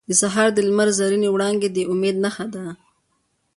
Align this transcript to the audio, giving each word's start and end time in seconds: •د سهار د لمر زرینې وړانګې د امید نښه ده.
•د 0.09 0.11
سهار 0.21 0.49
د 0.53 0.59
لمر 0.67 0.89
زرینې 0.99 1.29
وړانګې 1.31 1.69
د 1.71 1.77
امید 1.91 2.15
نښه 2.23 2.45
ده. 2.53 2.65